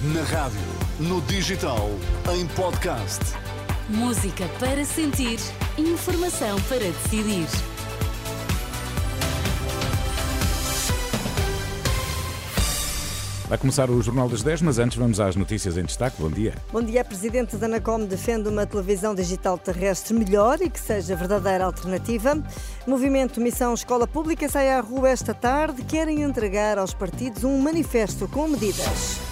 Na 0.00 0.22
rádio, 0.22 0.60
no 1.00 1.20
digital, 1.22 1.90
em 2.32 2.46
podcast. 2.54 3.18
Música 3.88 4.48
para 4.60 4.84
sentir, 4.84 5.40
informação 5.76 6.56
para 6.68 6.78
decidir. 6.78 7.48
Vai 13.48 13.58
começar 13.58 13.90
o 13.90 14.00
Jornal 14.00 14.28
das 14.28 14.44
10, 14.44 14.62
mas 14.62 14.78
antes 14.78 14.96
vamos 14.96 15.18
às 15.18 15.34
notícias 15.34 15.76
em 15.76 15.82
destaque. 15.82 16.22
Bom 16.22 16.30
dia. 16.30 16.54
Bom 16.72 16.80
dia. 16.80 17.00
A 17.00 17.04
Presidente 17.04 17.56
da 17.56 17.66
Anacom 17.66 18.04
defende 18.04 18.48
uma 18.48 18.64
televisão 18.66 19.16
digital 19.16 19.58
terrestre 19.58 20.14
melhor 20.14 20.62
e 20.62 20.70
que 20.70 20.78
seja 20.78 21.16
verdadeira 21.16 21.64
alternativa. 21.64 22.40
Movimento 22.86 23.40
Missão 23.40 23.74
Escola 23.74 24.06
Pública 24.06 24.48
sai 24.48 24.70
à 24.70 24.80
rua 24.80 25.08
esta 25.08 25.34
tarde. 25.34 25.82
Querem 25.82 26.22
entregar 26.22 26.78
aos 26.78 26.94
partidos 26.94 27.42
um 27.42 27.58
manifesto 27.58 28.28
com 28.28 28.46
medidas. 28.46 29.27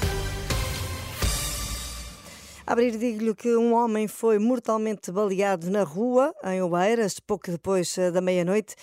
Abrir 2.68 2.98
digo-lhe 2.98 3.32
que 3.32 3.56
um 3.56 3.74
homem 3.74 4.08
foi 4.08 4.40
mortalmente 4.40 5.12
baleado 5.12 5.70
na 5.70 5.84
rua, 5.84 6.34
em 6.42 6.60
Oeiras, 6.60 7.20
pouco 7.20 7.48
depois 7.48 7.96
eh, 7.96 8.10
da 8.10 8.20
meia-noite, 8.20 8.74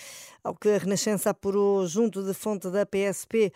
ao 0.41 0.55
que 0.55 0.69
a 0.69 0.77
Renascença 0.77 1.31
apurou 1.31 1.85
junto 1.85 2.23
de 2.23 2.33
fonte 2.33 2.69
da 2.69 2.85
PSP. 2.85 3.51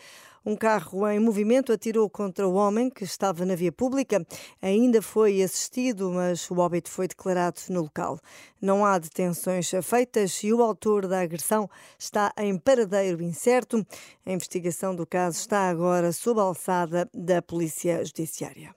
Um 0.45 0.53
carro 0.57 1.07
em 1.07 1.17
movimento 1.17 1.71
atirou 1.71 2.09
contra 2.09 2.45
o 2.45 2.55
homem 2.55 2.89
que 2.89 3.05
estava 3.05 3.45
na 3.45 3.55
via 3.55 3.71
pública. 3.71 4.27
Ainda 4.61 5.01
foi 5.01 5.41
assistido, 5.41 6.11
mas 6.11 6.51
o 6.51 6.57
óbito 6.57 6.91
foi 6.91 7.07
declarado 7.07 7.61
no 7.69 7.83
local. 7.83 8.19
Não 8.61 8.85
há 8.85 8.99
detenções 8.99 9.71
feitas 9.81 10.43
e 10.43 10.51
o 10.51 10.61
autor 10.61 11.07
da 11.07 11.21
agressão 11.21 11.69
está 11.97 12.33
em 12.37 12.57
paradeiro 12.57 13.23
incerto. 13.23 13.87
A 14.25 14.31
investigação 14.33 14.93
do 14.93 15.07
caso 15.07 15.39
está 15.39 15.69
agora 15.69 16.11
sob 16.11 16.41
a 16.41 16.43
alçada 16.43 17.09
da 17.13 17.41
Polícia 17.41 18.03
Judiciária. 18.03 18.75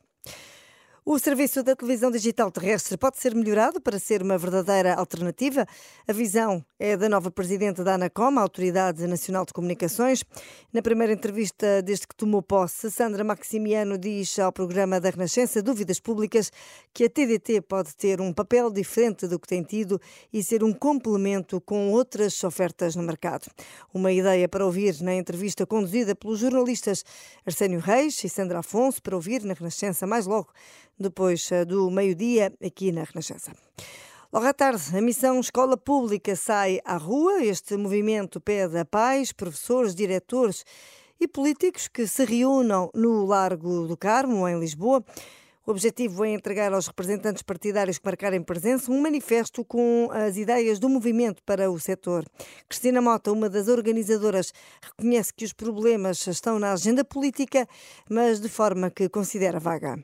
O 1.03 1.19
serviço 1.19 1.63
da 1.63 1.75
televisão 1.75 2.11
digital 2.11 2.51
terrestre 2.51 2.95
pode 2.99 3.19
ser 3.19 3.35
melhorado 3.35 3.81
para 3.81 3.99
ser 3.99 4.23
uma 4.23 4.37
verdadeira 4.37 4.95
alternativa? 4.95 5.67
A 6.07 6.13
visão 6.13 6.63
é 6.79 6.95
da 6.95 7.09
nova 7.09 7.31
presidente 7.31 7.83
da 7.83 7.95
ANACOM, 7.95 8.39
a 8.39 8.43
Autoridade 8.43 9.07
Nacional 9.07 9.47
de 9.47 9.53
Comunicações. 9.55 10.23
Na 10.71 10.83
primeira 10.83 11.15
entrevista 11.15 11.81
desde 11.81 12.07
que 12.07 12.15
tomou 12.15 12.43
posse, 12.43 12.91
Sandra 12.91 13.25
Maximiano 13.25 13.97
diz 13.97 14.39
ao 14.39 14.53
programa 14.53 15.01
da 15.01 15.09
Renascença 15.09 15.63
Dúvidas 15.63 15.99
Públicas 15.99 16.53
que 16.93 17.05
a 17.05 17.09
TDT 17.09 17.63
pode 17.63 17.97
ter 17.97 18.21
um 18.21 18.31
papel 18.31 18.71
diferente 18.71 19.27
do 19.27 19.41
que 19.41 19.49
tem 19.49 19.63
tido 19.63 19.99
e 20.31 20.45
ser 20.45 20.63
um 20.63 20.73
complemento 20.73 21.63
com 21.63 21.91
outras 21.93 22.45
ofertas 22.45 22.95
no 22.95 23.03
mercado. 23.03 23.51
Uma 23.93 24.13
ideia 24.13 24.47
para 24.47 24.67
ouvir 24.67 25.01
na 25.01 25.15
entrevista 25.15 25.65
conduzida 25.65 26.15
pelos 26.15 26.41
jornalistas 26.41 27.07
Arsénio 27.47 27.81
Reis 27.81 28.23
e 28.23 28.29
Sandra 28.29 28.59
Afonso, 28.59 29.03
para 29.03 29.17
ouvir 29.17 29.43
na 29.45 29.55
Renascença 29.55 30.07
mais 30.07 30.27
logo 30.27 30.53
depois 31.01 31.51
eh, 31.51 31.65
do 31.65 31.91
meio-dia, 31.91 32.53
aqui 32.65 32.93
na 32.93 33.05
Renascença. 33.05 33.53
Logo 34.33 34.47
à 34.47 34.53
tarde, 34.53 34.97
a 34.97 35.01
missão 35.01 35.41
Escola 35.41 35.77
Pública 35.77 36.37
sai 36.37 36.79
à 36.85 36.97
rua. 36.97 37.43
Este 37.43 37.77
movimento 37.77 38.41
pede 38.41 38.79
a 38.79 38.85
pais, 38.85 39.33
professores, 39.33 39.95
diretores 39.95 40.65
e 41.19 41.27
políticos 41.27 41.89
que 41.89 42.07
se 42.07 42.25
reúnam 42.25 42.91
no 42.95 43.25
Largo 43.27 43.89
do 43.89 43.97
Carmo, 43.97 44.47
em 44.47 44.59
Lisboa. 44.61 45.05
O 45.67 45.73
objetivo 45.73 46.25
é 46.25 46.31
entregar 46.31 46.73
aos 46.73 46.87
representantes 46.87 47.43
partidários 47.43 47.99
que 47.99 48.05
marcarem 48.05 48.43
presença 48.43 48.91
um 48.91 49.01
manifesto 49.01 49.65
com 49.65 50.09
as 50.13 50.37
ideias 50.37 50.79
do 50.79 50.89
movimento 50.89 51.43
para 51.45 51.71
o 51.71 51.79
setor. 51.79 52.25
Cristina 52.69 53.01
Mota, 53.01 53.33
uma 53.33 53.49
das 53.49 53.69
organizadoras, 53.69 54.53
reconhece 54.81 55.35
que 55.35 55.45
os 55.45 55.53
problemas 55.53 56.27
estão 56.27 56.59
na 56.59 56.73
agenda 56.73 57.05
política, 57.05 57.69
mas 58.09 58.41
de 58.41 58.49
forma 58.49 58.91
que 58.91 59.09
considera 59.09 59.59
vaga 59.59 60.03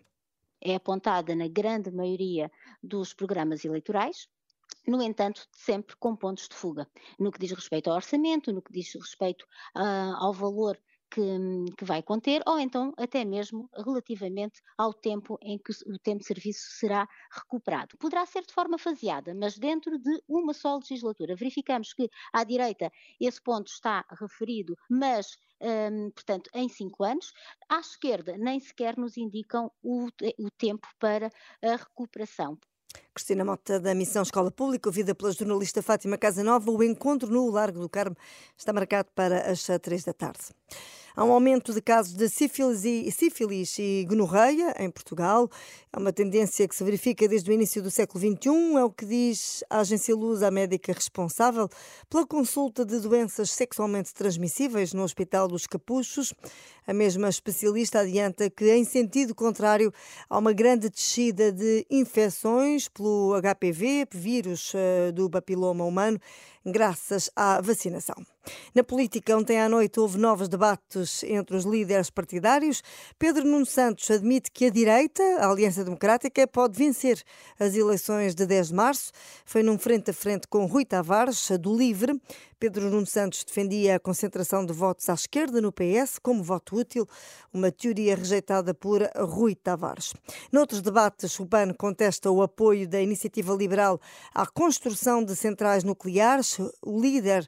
é 0.60 0.74
apontada 0.74 1.34
na 1.34 1.48
grande 1.48 1.90
maioria 1.90 2.50
dos 2.82 3.12
programas 3.12 3.64
eleitorais, 3.64 4.28
no 4.86 5.02
entanto, 5.02 5.46
sempre 5.52 5.96
com 5.96 6.14
pontos 6.14 6.48
de 6.48 6.54
fuga, 6.54 6.88
no 7.18 7.32
que 7.32 7.40
diz 7.40 7.50
respeito 7.50 7.90
ao 7.90 7.96
orçamento, 7.96 8.52
no 8.52 8.62
que 8.62 8.72
diz 8.72 8.94
respeito 8.94 9.44
uh, 9.76 10.16
ao 10.16 10.32
valor 10.32 10.78
que, 11.10 11.22
que, 11.76 11.84
vai 11.84 12.02
conter, 12.02 12.42
ou 12.46 12.58
então 12.58 12.92
até 12.96 13.24
mesmo 13.24 13.68
relativamente 13.74 14.60
ao 14.76 14.92
tempo 14.92 15.38
em 15.42 15.58
que 15.58 15.72
o 15.86 15.98
tempo 15.98 16.20
de 16.20 16.26
serviço 16.26 16.66
será 16.78 17.08
recuperado. 17.32 17.96
Poderá 17.98 18.26
ser 18.26 18.42
de 18.44 18.52
forma 18.52 18.78
faseada, 18.78 19.34
mas 19.34 19.58
dentro 19.58 19.98
de 19.98 20.22
uma 20.28 20.52
só 20.52 20.76
legislatura. 20.76 21.36
Verificamos 21.36 21.92
que 21.92 22.08
à 22.32 22.44
direita 22.44 22.90
esse 23.20 23.40
ponto 23.42 23.68
está 23.68 24.04
referido, 24.20 24.76
mas 24.90 25.36
um, 25.60 26.10
portanto, 26.10 26.50
em 26.54 26.68
cinco 26.68 27.04
anos. 27.04 27.32
À 27.68 27.78
esquerda, 27.80 28.36
nem 28.36 28.60
sequer 28.60 28.96
nos 28.96 29.16
indicam 29.16 29.70
o, 29.82 30.06
o 30.38 30.50
tempo 30.58 30.86
para 30.98 31.30
a 31.62 31.76
recuperação. 31.76 32.58
Cristina 33.16 33.46
Mota, 33.46 33.80
da 33.80 33.94
Missão 33.94 34.22
Escola 34.22 34.50
Pública, 34.50 34.90
ouvida 34.90 35.14
pela 35.14 35.32
jornalista 35.32 35.80
Fátima 35.80 36.18
Casanova, 36.18 36.70
o 36.70 36.82
encontro 36.82 37.30
no 37.30 37.50
Largo 37.50 37.80
do 37.80 37.88
Carmo 37.88 38.14
está 38.54 38.74
marcado 38.74 39.08
para 39.14 39.50
as 39.50 39.66
três 39.80 40.04
da 40.04 40.12
tarde. 40.12 40.40
Há 41.16 41.24
um 41.24 41.32
aumento 41.32 41.72
de 41.72 41.80
casos 41.80 42.12
de 42.12 42.28
sífilis 42.28 42.84
e, 42.84 43.10
sífilis 43.10 43.78
e 43.78 44.04
gonorreia 44.06 44.74
em 44.78 44.90
Portugal. 44.90 45.48
É 45.90 45.98
uma 45.98 46.12
tendência 46.12 46.68
que 46.68 46.76
se 46.76 46.84
verifica 46.84 47.26
desde 47.26 47.50
o 47.50 47.54
início 47.54 47.82
do 47.82 47.90
século 47.90 48.20
XXI, 48.20 48.76
é 48.76 48.84
o 48.84 48.90
que 48.90 49.06
diz 49.06 49.64
a 49.70 49.80
agência 49.80 50.14
Luz, 50.14 50.42
a 50.42 50.50
médica 50.50 50.92
responsável 50.92 51.70
pela 52.10 52.26
consulta 52.26 52.84
de 52.84 53.00
doenças 53.00 53.50
sexualmente 53.50 54.12
transmissíveis 54.12 54.92
no 54.92 55.04
Hospital 55.04 55.48
dos 55.48 55.66
Capuchos. 55.66 56.34
A 56.86 56.92
mesma 56.92 57.30
especialista 57.30 58.00
adianta 58.00 58.50
que, 58.50 58.70
em 58.70 58.84
sentido 58.84 59.34
contrário, 59.34 59.90
há 60.28 60.36
uma 60.36 60.52
grande 60.52 60.90
descida 60.90 61.50
de 61.50 61.86
infecções 61.90 62.88
pelo 62.88 63.32
HPV, 63.40 64.06
vírus 64.12 64.72
eh, 64.74 65.12
do 65.12 65.30
papiloma 65.30 65.82
humano, 65.82 66.20
graças 66.62 67.30
à 67.34 67.58
vacinação. 67.62 68.35
Na 68.74 68.84
política, 68.84 69.36
ontem 69.36 69.60
à 69.60 69.68
noite 69.68 69.98
houve 69.98 70.18
novos 70.18 70.48
debates 70.48 71.22
entre 71.24 71.56
os 71.56 71.64
líderes 71.64 72.10
partidários. 72.10 72.82
Pedro 73.18 73.44
Nuno 73.44 73.66
Santos 73.66 74.10
admite 74.10 74.50
que 74.50 74.66
a 74.66 74.70
direita, 74.70 75.22
a 75.40 75.50
Aliança 75.50 75.84
Democrática, 75.84 76.46
pode 76.46 76.78
vencer 76.78 77.22
as 77.58 77.74
eleições 77.74 78.34
de 78.34 78.46
10 78.46 78.68
de 78.68 78.74
março. 78.74 79.12
Foi 79.44 79.62
num 79.62 79.78
frente 79.78 80.10
a 80.10 80.14
frente 80.14 80.46
com 80.48 80.66
Rui 80.66 80.84
Tavares, 80.84 81.50
do 81.60 81.76
Livre. 81.76 82.20
Pedro 82.58 82.88
Nuno 82.88 83.06
Santos 83.06 83.44
defendia 83.44 83.96
a 83.96 84.00
concentração 84.00 84.64
de 84.64 84.72
votos 84.72 85.08
à 85.10 85.14
esquerda 85.14 85.60
no 85.60 85.70
PS 85.70 86.18
como 86.22 86.42
voto 86.42 86.76
útil, 86.76 87.06
uma 87.52 87.70
teoria 87.70 88.16
rejeitada 88.16 88.72
por 88.72 89.02
Rui 89.14 89.54
Tavares. 89.54 90.14
Noutros 90.50 90.80
debates, 90.80 91.38
o 91.38 91.46
PAN 91.46 91.74
contesta 91.74 92.30
o 92.30 92.40
apoio 92.42 92.88
da 92.88 93.00
iniciativa 93.00 93.54
liberal 93.54 94.00
à 94.34 94.46
construção 94.46 95.22
de 95.22 95.36
centrais 95.36 95.84
nucleares. 95.84 96.58
O 96.82 96.98
líder 96.98 97.46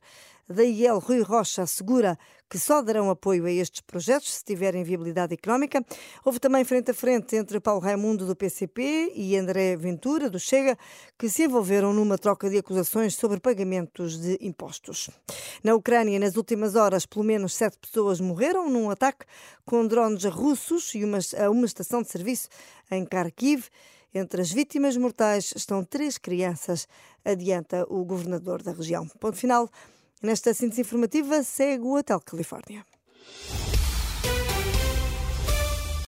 da 0.48 0.64
IEL, 0.64 0.98
Rui 0.98 1.20
Rocha, 1.20 1.62
assegura 1.62 2.18
que 2.48 2.58
só 2.58 2.80
darão 2.80 3.10
apoio 3.10 3.44
a 3.44 3.50
estes 3.50 3.82
projetos 3.82 4.32
se 4.32 4.44
tiverem 4.44 4.82
viabilidade 4.82 5.34
económica. 5.34 5.84
Houve 6.24 6.40
também 6.40 6.64
frente 6.64 6.90
a 6.90 6.94
frente 6.94 7.36
entre 7.36 7.60
Paulo 7.60 7.80
Raimundo, 7.80 8.26
do 8.26 8.34
PCP, 8.34 9.12
e 9.14 9.36
André 9.36 9.76
Ventura, 9.76 10.30
do 10.30 10.40
Chega, 10.40 10.78
que 11.18 11.28
se 11.28 11.44
envolveram 11.44 11.92
numa 11.92 12.16
troca 12.16 12.48
de 12.48 12.56
acusações 12.56 13.14
sobre 13.14 13.38
pagamentos 13.38 14.18
de 14.18 14.38
impostos. 14.40 15.10
Na 15.62 15.74
Ucrânia, 15.74 16.18
nas 16.18 16.36
últimas 16.36 16.74
horas, 16.74 17.04
pelo 17.04 17.24
menos 17.24 17.54
sete 17.54 17.76
pessoas 17.76 18.18
morreram 18.18 18.70
num 18.70 18.88
ataque 18.90 19.26
com 19.66 19.86
drones 19.86 20.24
russos 20.24 20.94
e 20.94 21.04
uma, 21.04 21.18
a 21.38 21.50
uma 21.50 21.66
estação 21.66 22.00
de 22.00 22.08
serviço 22.08 22.48
em 22.90 23.04
Kharkiv. 23.04 23.66
Entre 24.14 24.40
as 24.40 24.50
vítimas 24.50 24.96
mortais 24.96 25.52
estão 25.54 25.84
três 25.84 26.16
crianças, 26.16 26.88
adianta 27.22 27.84
o 27.90 28.02
governador 28.06 28.62
da 28.62 28.72
região. 28.72 29.06
Ponto 29.20 29.36
final. 29.36 29.68
Nesta 30.20 30.52
síntese 30.52 30.80
informativa, 30.80 31.44
segue 31.44 31.84
o 31.84 31.96
Hotel 31.96 32.20
Califórnia. 32.20 32.84